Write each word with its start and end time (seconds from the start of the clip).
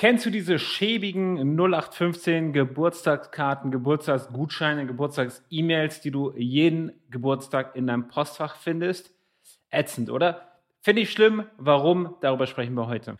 Kennst 0.00 0.24
du 0.24 0.30
diese 0.30 0.58
schäbigen 0.58 1.36
0815 1.58 2.54
Geburtstagskarten, 2.54 3.70
Geburtstagsgutscheine, 3.70 4.86
Geburtstags-E-Mails, 4.86 6.00
die 6.00 6.10
du 6.10 6.32
jeden 6.38 6.92
Geburtstag 7.10 7.76
in 7.76 7.86
deinem 7.86 8.08
Postfach 8.08 8.56
findest? 8.56 9.10
Ätzend, 9.68 10.08
oder? 10.08 10.52
Finde 10.80 11.02
ich 11.02 11.12
schlimm. 11.12 11.44
Warum? 11.58 12.16
Darüber 12.22 12.46
sprechen 12.46 12.72
wir 12.76 12.86
heute. 12.86 13.18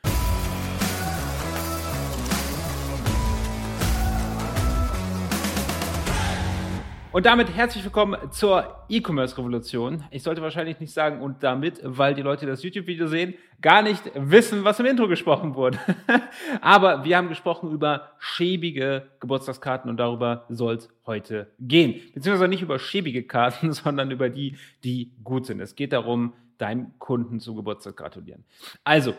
Und 7.13 7.27
damit 7.27 7.53
herzlich 7.53 7.83
willkommen 7.83 8.17
zur 8.31 8.85
E-Commerce-Revolution. 8.88 10.04
Ich 10.13 10.22
sollte 10.22 10.42
wahrscheinlich 10.42 10.79
nicht 10.79 10.92
sagen 10.92 11.21
und 11.21 11.42
damit, 11.42 11.81
weil 11.83 12.15
die 12.15 12.22
Leute, 12.22 12.47
das 12.47 12.63
YouTube-Video 12.63 13.09
sehen, 13.09 13.35
gar 13.60 13.83
nicht 13.83 14.13
wissen, 14.15 14.63
was 14.63 14.79
im 14.79 14.87
Intro 14.87 15.09
gesprochen 15.09 15.56
wurde. 15.56 15.77
Aber 16.60 17.02
wir 17.02 17.16
haben 17.16 17.28
gesprochen 17.28 17.73
über 17.73 18.12
schäbige 18.20 19.09
Geburtstagskarten 19.19 19.91
und 19.91 19.96
darüber 19.96 20.45
soll 20.50 20.77
es 20.77 20.88
heute 21.05 21.48
gehen. 21.59 22.00
Beziehungsweise 22.14 22.46
nicht 22.46 22.62
über 22.62 22.78
schäbige 22.78 23.24
Karten, 23.24 23.72
sondern 23.72 24.12
über 24.12 24.30
die, 24.30 24.56
die 24.84 25.11
gut 25.24 25.47
sind. 25.47 25.58
Es 25.58 25.74
geht 25.74 25.92
darum, 25.92 26.33
deinem 26.58 26.97
Kunden 27.00 27.41
zu 27.41 27.56
Geburtstag 27.56 27.97
gratulieren. 27.97 28.45
Also, 28.84 29.14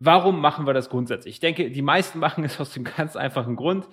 warum 0.00 0.38
machen 0.42 0.66
wir 0.66 0.74
das 0.74 0.90
grundsätzlich? 0.90 1.36
Ich 1.36 1.40
denke, 1.40 1.70
die 1.70 1.82
meisten 1.82 2.18
machen 2.18 2.44
es 2.44 2.60
aus 2.60 2.74
dem 2.74 2.84
ganz 2.84 3.16
einfachen 3.16 3.56
Grund 3.56 3.88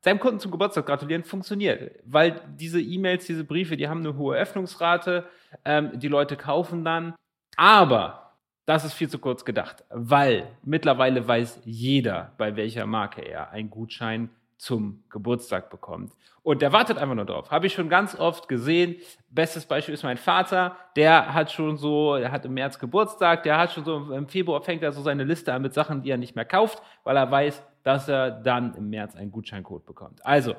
seinem 0.00 0.20
Kunden 0.20 0.40
zum 0.40 0.50
Geburtstag 0.50 0.86
gratulieren 0.86 1.24
funktioniert, 1.24 1.98
weil 2.04 2.40
diese 2.56 2.80
E-Mails, 2.80 3.26
diese 3.26 3.44
Briefe, 3.44 3.76
die 3.76 3.88
haben 3.88 4.00
eine 4.00 4.16
hohe 4.16 4.36
Öffnungsrate, 4.36 5.26
ähm, 5.64 5.98
die 5.98 6.08
Leute 6.08 6.36
kaufen 6.36 6.84
dann, 6.84 7.14
aber 7.56 8.36
das 8.66 8.84
ist 8.84 8.92
viel 8.92 9.08
zu 9.08 9.18
kurz 9.18 9.44
gedacht, 9.44 9.84
weil 9.90 10.46
mittlerweile 10.62 11.26
weiß 11.26 11.62
jeder, 11.64 12.32
bei 12.36 12.54
welcher 12.54 12.86
Marke 12.86 13.22
er 13.22 13.50
einen 13.50 13.70
Gutschein 13.70 14.30
zum 14.58 15.04
Geburtstag 15.08 15.70
bekommt. 15.70 16.12
Und 16.42 16.62
der 16.62 16.72
wartet 16.72 16.98
einfach 16.98 17.14
nur 17.14 17.24
drauf. 17.24 17.50
Habe 17.50 17.66
ich 17.66 17.72
schon 17.72 17.88
ganz 17.88 18.14
oft 18.18 18.48
gesehen. 18.48 18.96
Bestes 19.30 19.66
Beispiel 19.66 19.94
ist 19.94 20.02
mein 20.02 20.16
Vater. 20.16 20.76
Der 20.96 21.32
hat 21.32 21.52
schon 21.52 21.76
so, 21.76 22.16
er 22.16 22.32
hat 22.32 22.44
im 22.44 22.54
März 22.54 22.78
Geburtstag. 22.78 23.44
Der 23.44 23.56
hat 23.56 23.72
schon 23.72 23.84
so 23.84 24.12
im 24.12 24.28
Februar 24.28 24.60
fängt 24.62 24.82
er 24.82 24.92
so 24.92 25.00
seine 25.00 25.24
Liste 25.24 25.52
an 25.52 25.62
mit 25.62 25.74
Sachen, 25.74 26.02
die 26.02 26.10
er 26.10 26.16
nicht 26.16 26.34
mehr 26.34 26.44
kauft, 26.44 26.82
weil 27.04 27.16
er 27.16 27.30
weiß, 27.30 27.62
dass 27.84 28.08
er 28.08 28.30
dann 28.30 28.74
im 28.74 28.90
März 28.90 29.14
einen 29.14 29.30
Gutscheincode 29.30 29.86
bekommt. 29.86 30.24
Also, 30.26 30.56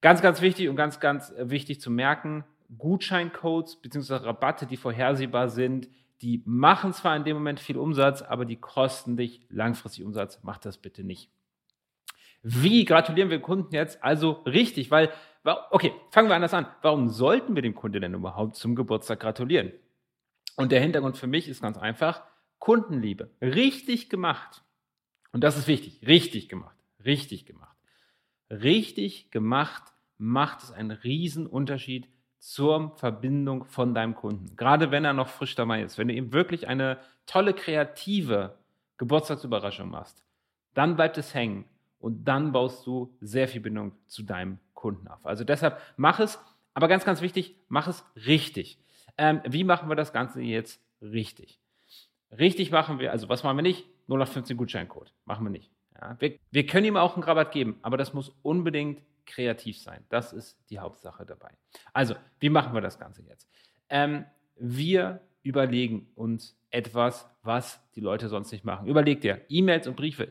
ganz, 0.00 0.22
ganz 0.22 0.40
wichtig 0.40 0.68
und 0.68 0.76
ganz, 0.76 1.00
ganz 1.00 1.32
wichtig 1.36 1.80
zu 1.80 1.90
merken, 1.90 2.44
Gutscheincodes 2.78 3.76
bzw. 3.76 4.14
Rabatte, 4.26 4.66
die 4.66 4.76
vorhersehbar 4.76 5.48
sind, 5.48 5.88
die 6.22 6.42
machen 6.46 6.92
zwar 6.92 7.16
in 7.16 7.24
dem 7.24 7.36
Moment 7.36 7.60
viel 7.60 7.76
Umsatz, 7.76 8.22
aber 8.22 8.44
die 8.44 8.56
kosten 8.56 9.16
dich 9.16 9.40
langfristig 9.50 10.04
Umsatz. 10.04 10.38
Mach 10.42 10.58
das 10.58 10.78
bitte 10.78 11.02
nicht. 11.04 11.30
Wie 12.46 12.84
gratulieren 12.84 13.30
wir 13.30 13.40
Kunden 13.40 13.74
jetzt 13.74 14.04
also 14.04 14.32
richtig? 14.44 14.90
Weil, 14.90 15.10
okay, 15.70 15.92
fangen 16.10 16.28
wir 16.28 16.36
anders 16.36 16.52
an. 16.52 16.66
Warum 16.82 17.08
sollten 17.08 17.54
wir 17.54 17.62
dem 17.62 17.74
Kunden 17.74 18.02
denn 18.02 18.12
überhaupt 18.12 18.56
zum 18.56 18.76
Geburtstag 18.76 19.20
gratulieren? 19.20 19.72
Und 20.54 20.70
der 20.70 20.82
Hintergrund 20.82 21.16
für 21.16 21.26
mich 21.26 21.48
ist 21.48 21.62
ganz 21.62 21.78
einfach. 21.78 22.22
Kundenliebe. 22.58 23.30
Richtig 23.40 24.10
gemacht. 24.10 24.62
Und 25.32 25.42
das 25.42 25.56
ist 25.56 25.66
wichtig. 25.68 26.06
Richtig 26.06 26.50
gemacht. 26.50 26.76
Richtig 27.02 27.46
gemacht. 27.46 27.76
Richtig 28.50 29.30
gemacht 29.30 29.94
macht 30.18 30.62
es 30.62 30.70
einen 30.70 30.90
riesen 30.90 31.46
Unterschied 31.46 32.10
zur 32.38 32.94
Verbindung 32.98 33.64
von 33.64 33.94
deinem 33.94 34.14
Kunden. 34.14 34.54
Gerade 34.54 34.90
wenn 34.90 35.06
er 35.06 35.14
noch 35.14 35.28
frisch 35.28 35.54
dabei 35.54 35.82
ist. 35.82 35.96
Wenn 35.96 36.08
du 36.08 36.14
ihm 36.14 36.34
wirklich 36.34 36.68
eine 36.68 36.98
tolle 37.24 37.54
kreative 37.54 38.58
Geburtstagsüberraschung 38.98 39.88
machst, 39.88 40.22
dann 40.74 40.94
bleibt 40.94 41.16
es 41.16 41.32
hängen 41.32 41.64
und 42.04 42.26
dann 42.26 42.52
baust 42.52 42.86
du 42.86 43.16
sehr 43.22 43.48
viel 43.48 43.62
Bindung 43.62 43.92
zu 44.06 44.24
deinem 44.24 44.58
Kunden 44.74 45.08
auf. 45.08 45.24
Also 45.24 45.42
deshalb 45.42 45.80
mach 45.96 46.20
es, 46.20 46.38
aber 46.74 46.86
ganz, 46.86 47.06
ganz 47.06 47.22
wichtig, 47.22 47.56
mach 47.68 47.88
es 47.88 48.04
richtig. 48.26 48.78
Ähm, 49.16 49.40
wie 49.48 49.64
machen 49.64 49.88
wir 49.88 49.96
das 49.96 50.12
Ganze 50.12 50.42
jetzt 50.42 50.82
richtig? 51.00 51.62
Richtig 52.30 52.70
machen 52.70 52.98
wir, 52.98 53.10
also 53.10 53.30
was 53.30 53.42
machen 53.42 53.56
wir 53.56 53.62
nicht? 53.62 53.86
0815 54.08 54.58
Gutscheincode. 54.58 55.14
Machen 55.24 55.46
wir 55.46 55.50
nicht. 55.50 55.70
Ja, 55.98 56.14
wir, 56.18 56.38
wir 56.50 56.66
können 56.66 56.84
ihm 56.84 56.98
auch 56.98 57.14
einen 57.14 57.22
Rabatt 57.22 57.52
geben, 57.52 57.78
aber 57.80 57.96
das 57.96 58.12
muss 58.12 58.36
unbedingt 58.42 59.00
kreativ 59.24 59.78
sein. 59.78 60.04
Das 60.10 60.34
ist 60.34 60.58
die 60.68 60.80
Hauptsache 60.80 61.24
dabei. 61.24 61.52
Also, 61.94 62.16
wie 62.38 62.50
machen 62.50 62.74
wir 62.74 62.82
das 62.82 62.98
Ganze 62.98 63.22
jetzt? 63.22 63.48
Ähm, 63.88 64.26
wir 64.56 65.22
überlegen 65.42 66.08
uns 66.16 66.54
etwas, 66.68 67.26
was 67.42 67.80
die 67.94 68.00
Leute 68.00 68.28
sonst 68.28 68.52
nicht 68.52 68.66
machen. 68.66 68.88
Überleg 68.88 69.22
dir, 69.22 69.40
E-Mails 69.48 69.86
und 69.86 69.96
Briefe, 69.96 70.28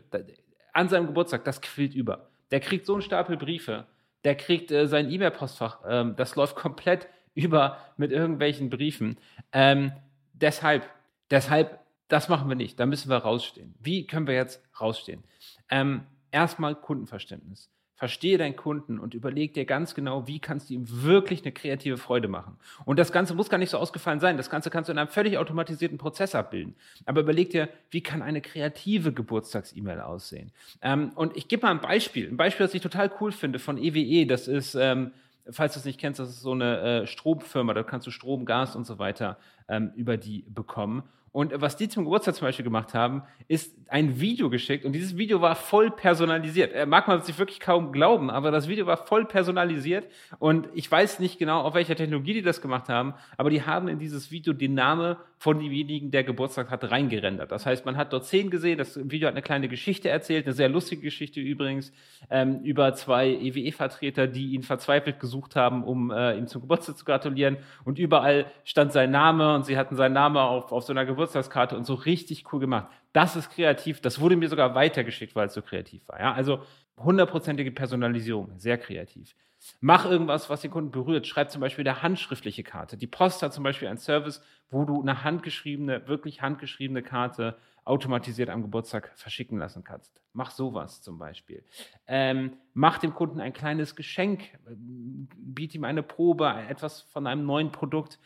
an 0.74 0.90
seinem 0.90 1.08
Geburtstag, 1.08 1.46
das 1.46 1.62
quillt 1.62 1.94
über. 1.94 2.30
Der 2.52 2.60
kriegt 2.60 2.86
so 2.86 2.94
einen 2.94 3.02
Stapel 3.02 3.38
Briefe, 3.38 3.86
der 4.24 4.36
kriegt 4.36 4.72
äh, 4.72 4.88
sein 4.88 5.10
E-Mail-Postfach, 5.10 5.82
ähm, 5.88 6.16
das 6.16 6.36
läuft 6.36 6.56
komplett 6.56 7.08
über 7.36 7.78
mit 7.98 8.12
irgendwelchen 8.12 8.70
Briefen. 8.70 9.18
Ähm, 9.52 9.92
deshalb, 10.34 10.88
deshalb, 11.32 11.80
das 12.08 12.30
machen 12.30 12.48
wir 12.50 12.56
nicht. 12.56 12.80
Da 12.80 12.86
müssen 12.86 13.10
wir 13.10 13.18
rausstehen. 13.18 13.74
Wie 13.80 14.06
können 14.06 14.28
wir 14.28 14.36
jetzt 14.36 14.62
rausstehen? 14.80 15.24
Ähm, 15.70 16.04
erstmal 16.32 16.76
Kundenverständnis. 16.76 17.70
Verstehe 17.96 18.38
deinen 18.38 18.56
Kunden 18.56 19.00
und 19.00 19.14
überleg 19.14 19.54
dir 19.54 19.66
ganz 19.66 19.94
genau, 19.94 20.28
wie 20.28 20.40
kannst 20.40 20.70
du 20.70 20.74
ihm 20.74 20.86
wirklich 21.04 21.44
eine 21.44 21.52
kreative 21.52 21.98
Freude 21.98 22.28
machen. 22.28 22.58
Und 22.86 22.98
das 22.98 23.12
Ganze 23.12 23.36
muss 23.36 23.50
gar 23.50 23.60
nicht 23.60 23.70
so 23.70 23.78
ausgefallen 23.78 24.20
sein. 24.20 24.36
Das 24.36 24.50
Ganze 24.50 24.72
kannst 24.72 24.90
du 24.90 24.94
in 24.94 24.98
einem 24.98 25.10
völlig 25.10 25.38
automatisierten 25.38 26.00
Prozess 26.00 26.34
abbilden. 26.34 26.76
Aber 27.06 27.22
überleg 27.22 27.52
dir, 27.52 27.70
wie 27.92 28.02
kann 28.02 28.24
eine 28.24 28.42
kreative 28.42 29.14
Geburtstags-E-Mail 29.14 30.02
aussehen? 30.02 30.52
Ähm, 30.82 31.12
und 31.16 31.38
ich 31.38 31.48
gebe 31.48 31.66
mal 31.66 31.72
ein 31.72 31.82
Beispiel. 31.82 32.28
Ein 32.28 32.38
Beispiel, 32.38 32.66
das 32.66 32.74
ich 32.74 32.82
total 32.82 33.12
cool 33.22 33.32
finde 33.32 33.60
von 33.60 33.78
EWE. 33.78 34.00
E. 34.00 34.26
Das 34.26 34.48
ist, 34.48 34.74
ähm, 34.74 35.12
falls 35.50 35.74
du 35.74 35.80
es 35.80 35.86
nicht 35.86 36.00
kennst, 36.00 36.20
das 36.20 36.30
ist 36.30 36.42
so 36.42 36.52
eine 36.54 37.04
äh, 37.04 37.08
Stromfirma. 37.08 37.76
Da 37.76 37.84
kannst 37.84 38.08
du 38.08 38.12
Strom, 38.12 38.46
Gas 38.46 38.76
und 38.76 38.86
so 38.86 38.98
weiter 38.98 39.38
ähm, 39.68 39.92
über 39.96 40.18
die 40.18 40.46
bekommen. 40.48 41.04
Und 41.34 41.52
was 41.60 41.76
die 41.78 41.90
zum 41.90 42.04
Geburtstag 42.04 42.36
zum 42.36 42.48
Beispiel 42.48 42.64
gemacht 42.64 42.94
haben, 42.94 43.24
ist 43.48 43.76
ein 43.90 44.20
Video 44.20 44.52
geschickt 44.52 44.86
und 44.86 44.94
dieses 44.94 45.18
Video 45.18 45.42
war 45.42 45.56
voll 45.56 45.90
personalisiert. 45.90 46.72
Äh, 46.74 46.86
mag 46.86 47.08
man 47.08 47.24
sich 47.24 47.38
wirklich 47.40 47.60
kaum 47.60 47.92
glauben, 47.92 48.30
aber 48.30 48.52
das 48.52 48.68
Video 48.68 48.86
war 48.86 48.98
voll 48.98 49.26
personalisiert 49.26 50.06
und 50.38 50.70
ich 50.76 50.90
weiß 50.90 51.20
nicht 51.20 51.40
genau, 51.40 51.62
auf 51.62 51.74
welcher 51.74 51.96
Technologie 51.96 52.34
die 52.34 52.44
das 52.44 52.62
gemacht 52.62 52.88
haben, 52.88 53.16
aber 53.36 53.50
die 53.50 53.64
haben 53.64 53.88
in 53.88 53.98
dieses 53.98 54.30
Video 54.30 54.54
den 54.54 54.76
Namen 54.76 55.16
von 55.40 55.60
demjenigen, 55.60 56.12
der 56.12 56.24
Geburtstag 56.24 56.70
hat, 56.70 56.90
reingerendert. 56.90 57.52
Das 57.52 57.66
heißt, 57.66 57.84
man 57.84 57.98
hat 57.98 58.14
dort 58.14 58.26
Szenen 58.26 58.52
gesehen, 58.52 58.78
das 58.78 58.98
Video 59.10 59.28
hat 59.28 59.34
eine 59.34 59.42
kleine 59.42 59.68
Geschichte 59.68 60.10
erzählt, 60.10 60.46
eine 60.46 60.54
sehr 60.54 60.70
lustige 60.70 61.02
Geschichte 61.02 61.42
übrigens, 61.42 61.92
ähm, 62.30 62.62
über 62.64 62.94
zwei 62.94 63.28
EWE-Vertreter, 63.28 64.28
die 64.28 64.54
ihn 64.54 64.62
verzweifelt 64.62 65.20
gesucht 65.20 65.56
haben, 65.56 65.84
um 65.84 66.12
äh, 66.12 66.38
ihm 66.38 66.46
zum 66.46 66.62
Geburtstag 66.62 66.96
zu 66.96 67.06
gratulieren 67.06 67.58
und 67.84 67.98
überall 67.98 68.46
stand 68.64 68.94
sein 68.94 69.10
Name 69.10 69.53
und 69.54 69.66
sie 69.66 69.78
hatten 69.78 69.96
seinen 69.96 70.14
Namen 70.14 70.38
auf, 70.38 70.72
auf 70.72 70.84
so 70.84 70.94
einer 70.94 71.06
Geburtstag 71.06 71.44
Geburtstagskarte 71.44 71.78
und 71.78 71.86
so 71.86 71.94
richtig 71.94 72.52
cool 72.52 72.60
gemacht. 72.60 72.88
Das 73.12 73.36
ist 73.36 73.50
kreativ. 73.50 74.02
Das 74.02 74.20
wurde 74.20 74.36
mir 74.36 74.50
sogar 74.50 74.76
weitergeschickt, 74.76 75.36
weil 75.36 75.48
es 75.48 75.54
so 75.54 75.62
kreativ 75.62 76.08
war. 76.08 76.20
Ja? 76.20 76.34
Also 76.34 76.62
hundertprozentige 76.98 77.72
Personalisierung, 77.72 78.52
sehr 78.60 78.78
kreativ. 78.78 79.36
Mach 79.80 80.06
irgendwas, 80.06 80.50
was 80.50 80.62
den 80.62 80.72
Kunden 80.72 80.92
berührt. 80.92 81.26
Schreib 81.26 81.50
zum 81.50 81.62
Beispiel 81.62 81.88
eine 81.88 82.02
handschriftliche 82.02 82.64
Karte. 82.64 82.98
Die 82.98 83.08
Post 83.08 83.42
hat 83.42 83.54
zum 83.54 83.64
Beispiel 83.64 83.88
einen 83.88 83.98
Service, 83.98 84.42
wo 84.70 84.84
du 84.84 85.02
eine 85.02 85.24
handgeschriebene, 85.24 86.08
wirklich 86.08 86.42
handgeschriebene 86.42 87.02
Karte 87.02 87.56
automatisiert 87.86 88.50
am 88.50 88.62
Geburtstag 88.62 89.12
verschicken 89.16 89.58
lassen 89.58 89.84
kannst. 89.84 90.22
Mach 90.34 90.52
sowas 90.52 91.02
zum 91.02 91.18
Beispiel. 91.18 91.64
Ähm, 92.08 92.58
mach 92.74 92.98
dem 92.98 93.14
Kunden 93.14 93.40
ein 93.40 93.54
kleines 93.54 93.96
Geschenk, 93.96 94.44
biete 94.68 95.78
ihm 95.78 95.84
eine 95.84 96.04
Probe, 96.04 96.54
etwas 96.70 97.02
von 97.02 97.28
einem 97.28 97.46
neuen 97.46 97.72
Produkt, 97.72 98.20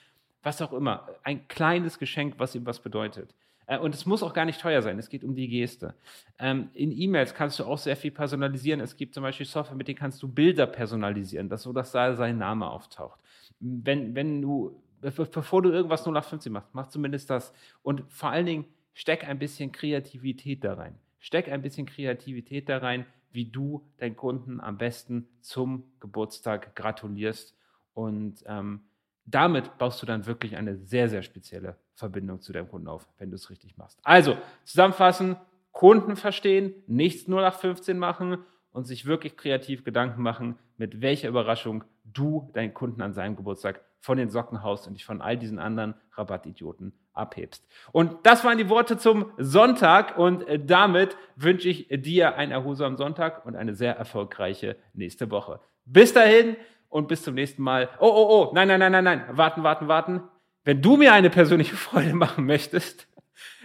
was 0.44 0.62
auch 0.62 0.74
immer. 0.74 1.08
Ein 1.24 1.48
kleines 1.48 2.00
Geschenk, 2.00 2.36
was 2.38 2.56
ihm 2.56 2.66
was 2.66 2.80
bedeutet. 2.80 3.34
Äh, 3.68 3.78
und 3.78 3.94
es 3.94 4.06
muss 4.06 4.24
auch 4.24 4.34
gar 4.34 4.46
nicht 4.46 4.60
teuer 4.60 4.82
sein, 4.82 4.98
es 4.98 5.10
geht 5.10 5.24
um 5.24 5.36
die 5.36 5.48
Geste. 5.48 5.94
Ähm, 6.40 6.70
in 6.74 6.92
E-Mails 6.92 7.36
kannst 7.36 7.60
du 7.60 7.66
auch 7.66 7.78
sehr 7.78 7.96
viel 7.96 8.12
personalisieren. 8.12 8.80
Es 8.80 8.98
gibt 8.98 9.14
zum 9.14 9.24
Beispiel 9.24 9.46
Software, 9.46 9.78
mit 9.78 9.88
denen 9.88 10.00
kannst 10.00 10.24
du 10.24 10.28
Bilder 10.28 10.66
personalisieren, 10.66 11.50
dass 11.50 11.64
so 11.64 11.74
dass 11.74 11.92
da 11.92 12.16
sein 12.16 12.38
Name 12.38 12.70
auftaucht. 12.70 13.20
Wenn, 13.60 14.16
wenn 14.16 14.42
du, 14.42 14.82
bevor 15.02 15.62
du 15.62 15.70
irgendwas 15.70 16.02
0815 16.02 16.52
machst, 16.52 16.74
mach 16.74 16.88
zumindest 16.88 17.30
das. 17.30 17.54
Und 17.84 18.04
vor 18.10 18.30
allen 18.30 18.46
Dingen 18.46 18.66
steck 18.94 19.28
ein 19.28 19.38
bisschen 19.38 19.72
Kreativität 19.72 20.64
da 20.64 20.74
rein. 20.74 20.96
Steck 21.20 21.52
ein 21.52 21.62
bisschen 21.62 21.86
Kreativität 21.86 22.70
da 22.70 22.78
rein, 22.78 23.06
wie 23.32 23.46
du 23.46 23.86
deinen 23.98 24.16
Kunden 24.16 24.62
am 24.62 24.78
besten 24.78 25.28
zum 25.42 25.84
Geburtstag 26.00 26.76
gratulierst. 26.76 27.56
Und 27.94 28.44
ähm, 28.48 28.82
damit 29.28 29.78
baust 29.78 30.02
du 30.02 30.06
dann 30.06 30.26
wirklich 30.26 30.56
eine 30.56 30.78
sehr, 30.78 31.10
sehr 31.10 31.22
spezielle 31.22 31.76
Verbindung 31.94 32.42
zu 32.42 32.54
deinem 32.54 32.70
Kunden 32.70 32.88
auf, 32.88 33.08
wenn 33.18 33.30
du 33.30 33.36
es 33.36 33.50
richtig 33.50 33.78
machst. 33.78 34.00
Also, 34.04 34.38
zusammenfassen, 34.64 35.36
Kunden 35.74 36.16
verstehen, 36.16 36.74
nichts 36.88 37.28
nur 37.28 37.42
nach 37.42 37.54
15 37.54 38.00
machen 38.00 38.38
und 38.72 38.86
sich 38.86 39.06
wirklich 39.06 39.38
kreativ 39.38 39.84
Gedanken 39.84 40.22
machen, 40.24 40.58
mit 40.78 41.02
welcher 41.02 41.28
Überraschung 41.28 41.84
du 42.06 42.50
deinen 42.54 42.74
Kunden 42.74 43.02
an 43.02 43.14
seinem 43.14 43.36
Geburtstag 43.36 43.82
von 44.00 44.18
den 44.18 44.30
Socken 44.30 44.64
haust 44.64 44.88
und 44.88 44.94
dich 44.94 45.06
von 45.06 45.22
all 45.22 45.38
diesen 45.38 45.60
anderen 45.60 45.96
Rabattidioten 46.14 46.94
abhebst. 47.14 47.68
Und 47.92 48.26
das 48.26 48.46
waren 48.46 48.58
die 48.58 48.70
Worte 48.70 48.98
zum 48.98 49.32
Sonntag 49.38 50.18
und 50.18 50.48
äh, 50.48 50.64
damit 50.64 51.18
wünsche 51.36 51.68
ich 51.68 51.88
dir 51.90 52.36
einen 52.36 52.52
erholsamen 52.52 52.98
Sonntag 52.98 53.46
und 53.46 53.56
eine 53.56 53.74
sehr 53.76 53.98
erfolgreiche 53.98 54.78
nächste 54.94 55.30
Woche. 55.32 55.60
Bis 55.86 56.14
dahin 56.14 56.56
und 56.90 57.08
bis 57.08 57.24
zum 57.24 57.36
nächsten 57.36 57.62
Mal. 57.62 57.90
Oh, 58.00 58.08
oh, 58.08 58.28
oh, 58.30 58.52
nein, 58.54 58.68
nein, 58.68 58.80
nein, 58.80 58.92
nein, 58.92 59.04
nein, 59.04 59.24
warten, 59.32 59.64
warten, 59.64 59.88
warten. 59.88 60.22
Wenn 60.64 60.82
du 60.82 60.98
mir 60.98 61.14
eine 61.14 61.30
persönliche 61.30 61.76
Freude 61.78 62.14
machen 62.14 62.46
möchtest, 62.46 63.08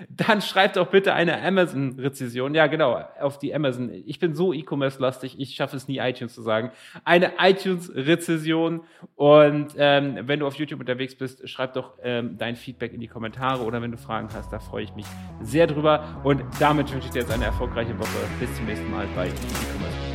dann 0.08 0.42
schreib 0.42 0.74
doch 0.74 0.88
bitte 0.88 1.14
eine 1.14 1.42
Amazon-Rezession. 1.42 2.54
Ja, 2.54 2.66
genau, 2.66 3.02
auf 3.20 3.38
die 3.38 3.54
Amazon. 3.54 3.90
Ich 4.06 4.18
bin 4.18 4.34
so 4.34 4.52
E-Commerce-lastig, 4.52 5.38
ich 5.38 5.54
schaffe 5.54 5.76
es 5.76 5.88
nie, 5.88 5.98
iTunes 5.98 6.34
zu 6.34 6.42
sagen. 6.42 6.72
Eine 7.04 7.32
iTunes-Rezession. 7.38 8.82
Und 9.14 9.74
ähm, 9.76 10.18
wenn 10.22 10.40
du 10.40 10.46
auf 10.46 10.54
YouTube 10.54 10.80
unterwegs 10.80 11.14
bist, 11.14 11.48
schreib 11.48 11.74
doch 11.74 11.94
ähm, 12.02 12.36
dein 12.38 12.56
Feedback 12.56 12.92
in 12.92 13.00
die 13.00 13.08
Kommentare 13.08 13.62
oder 13.62 13.80
wenn 13.82 13.92
du 13.92 13.98
Fragen 13.98 14.28
hast, 14.34 14.52
da 14.52 14.58
freue 14.58 14.84
ich 14.84 14.94
mich 14.94 15.06
sehr 15.40 15.66
drüber. 15.66 16.20
Und 16.24 16.42
damit 16.58 16.92
wünsche 16.92 17.06
ich 17.06 17.12
dir 17.12 17.20
jetzt 17.20 17.32
eine 17.32 17.46
erfolgreiche 17.46 17.98
Woche. 17.98 18.08
Bis 18.40 18.54
zum 18.56 18.66
nächsten 18.66 18.90
Mal 18.90 19.06
bei 19.14 19.28
E-Commerce. 19.28 20.11